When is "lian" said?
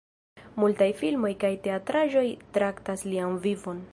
3.13-3.41